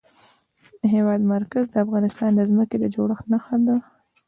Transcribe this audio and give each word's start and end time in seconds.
د 0.79 0.81
هېواد 0.95 1.21
مرکز 1.33 1.63
د 1.69 1.75
افغانستان 1.85 2.31
د 2.35 2.41
ځمکې 2.49 2.75
د 2.79 2.85
جوړښت 2.95 3.25
نښه 3.31 3.57
ده. 3.67 3.77